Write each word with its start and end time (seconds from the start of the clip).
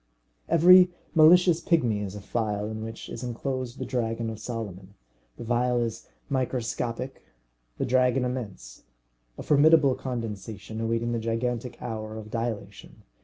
Every 0.49 0.89
malicious 1.13 1.61
pigmy 1.61 1.99
is 2.01 2.15
a 2.15 2.21
phial 2.21 2.71
in 2.71 2.83
which 2.83 3.07
is 3.07 3.21
enclosed 3.23 3.77
the 3.77 3.85
dragon 3.85 4.31
of 4.31 4.39
Solomon. 4.39 4.95
The 5.37 5.45
phial 5.45 5.79
is 5.79 6.07
microscopic, 6.27 7.21
the 7.77 7.85
dragon 7.85 8.25
immense. 8.25 8.81
A 9.37 9.43
formidable 9.43 9.93
condensation, 9.93 10.81
awaiting 10.81 11.11
the 11.11 11.19
gigantic 11.19 11.79
hour 11.83 12.17
of 12.17 12.31
dilation! 12.31 13.03